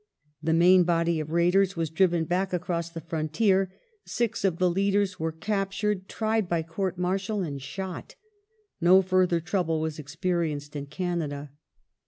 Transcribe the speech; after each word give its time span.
The 0.41 0.51
main 0.53 0.83
body 0.83 1.19
of 1.19 1.29
raiders 1.29 1.75
was 1.75 1.91
driven 1.91 2.25
back 2.25 2.53
across 2.53 2.89
the 2.89 3.01
frontier; 3.01 3.71
six 4.03 4.43
of 4.43 4.57
the 4.57 4.67
leaders 4.67 5.19
were 5.19 5.31
captured, 5.31 6.09
tried 6.09 6.49
by 6.49 6.63
court 6.63 6.97
martial 6.97 7.43
and 7.43 7.61
shot. 7.61 8.15
No 8.81 9.03
further 9.03 9.39
trouble 9.39 9.79
was 9.79 9.99
experienced 9.99 10.75
in 10.75 10.87
Canada. 10.87 11.51